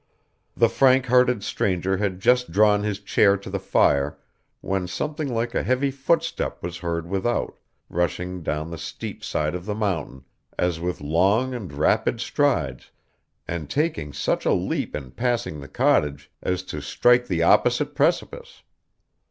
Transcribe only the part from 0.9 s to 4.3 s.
hearted stranger had just drawn his chair to the fire